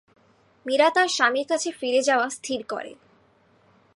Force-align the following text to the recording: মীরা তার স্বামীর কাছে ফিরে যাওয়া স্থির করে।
মীরা 0.65 0.89
তার 0.89 1.07
স্বামীর 1.07 1.45
কাছে 1.47 1.69
ফিরে 1.71 2.01
যাওয়া 2.01 2.27
স্থির 2.29 2.59
করে। 2.63 2.91